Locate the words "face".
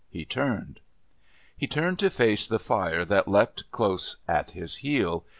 2.09-2.47